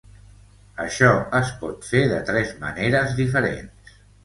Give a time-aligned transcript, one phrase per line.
[0.85, 1.09] Això
[1.41, 3.97] es pot fer de tres maneres diferents.